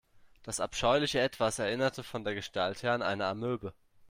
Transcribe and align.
Das 0.41 0.59
abscheuliche 0.59 1.19
Etwas 1.19 1.59
erinnerte 1.59 2.01
von 2.01 2.23
der 2.23 2.33
Gestalt 2.33 2.81
her 2.81 2.93
an 2.93 3.03
eine 3.03 3.25
Amöbe. 3.27 3.71